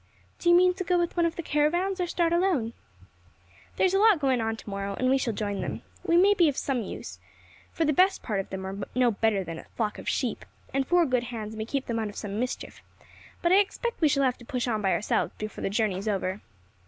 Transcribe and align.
"Do 0.39 0.49
you 0.49 0.55
mean 0.55 0.73
to 0.73 0.83
go 0.83 0.97
with 0.97 1.15
one 1.15 1.27
of 1.27 1.35
the 1.35 1.43
caravans, 1.43 2.01
or 2.01 2.07
start 2.07 2.33
alone?" 2.33 2.73
"There 3.75 3.85
is 3.85 3.93
a 3.93 3.99
lot 3.99 4.19
going 4.19 4.41
on 4.41 4.55
to 4.55 4.67
morrow, 4.67 4.95
and 4.95 5.11
we 5.11 5.19
shall 5.19 5.31
join 5.31 5.61
them. 5.61 5.83
We 6.03 6.17
may 6.17 6.33
be 6.33 6.49
of 6.49 6.57
some 6.57 6.81
use, 6.81 7.19
for 7.71 7.85
the 7.85 7.93
best 7.93 8.23
part 8.23 8.39
of 8.39 8.49
them 8.49 8.65
are 8.65 8.79
no 8.95 9.11
better 9.11 9.43
than 9.43 9.59
a 9.59 9.65
flock 9.77 9.99
of 9.99 10.09
sheep, 10.09 10.43
and 10.73 10.87
four 10.87 11.05
good 11.05 11.25
hands 11.25 11.55
may 11.55 11.65
keep 11.65 11.85
them 11.85 11.99
out 11.99 12.09
of 12.09 12.15
some 12.15 12.39
mischief; 12.39 12.81
but 13.43 13.51
I 13.51 13.57
expect 13.59 14.01
we 14.01 14.07
shall 14.07 14.23
have 14.23 14.39
to 14.39 14.43
push 14.43 14.67
on 14.67 14.81
by 14.81 14.91
ourselves 14.91 15.33
before 15.37 15.61
the 15.61 15.69
journey 15.69 15.99
is 15.99 16.07
over." 16.07 16.41